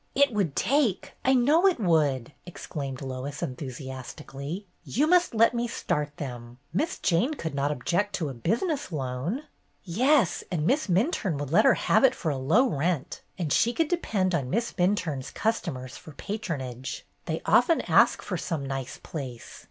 "It 0.15 0.33
would 0.33 0.55
take! 0.55 1.13
I 1.23 1.35
know 1.35 1.67
it 1.67 1.79
would!" 1.79 2.33
ex 2.47 2.65
claimed 2.65 3.03
Lois, 3.03 3.43
enthusiastically. 3.43 4.65
"You 4.83 5.05
must 5.05 5.35
let 5.35 5.53
me 5.53 5.67
start 5.67 6.17
them. 6.17 6.57
Miss 6.73 6.97
Jane 6.97 7.35
could 7.35 7.53
not 7.53 7.69
object 7.71 8.13
to 8.15 8.27
a 8.27 8.33
business 8.33 8.91
loan." 8.91 9.25
1 9.25 9.35
68 9.35 9.37
BETTY 9.37 9.45
BAIRD'S 9.45 9.97
GOLDEN 9.97 9.97
YEAR 9.97 10.17
"Yes, 10.17 10.43
and 10.49 10.65
Miss 10.65 10.87
Minturne 10.87 11.37
would 11.37 11.51
let 11.51 11.65
her 11.65 11.73
have 11.75 12.03
it 12.03 12.15
for 12.15 12.31
a 12.31 12.37
low 12.37 12.65
rent, 12.67 13.21
and 13.37 13.53
she 13.53 13.73
could 13.73 13.89
depend 13.89 14.33
on 14.33 14.49
Miss 14.49 14.73
Minturne's 14.75 15.29
customers 15.29 15.97
for 15.97 16.13
patronage. 16.13 17.05
They 17.27 17.43
often 17.45 17.81
ask 17.81 18.23
for 18.23 18.37
some 18.37 18.65
nice 18.65 18.97
place. 19.03 19.59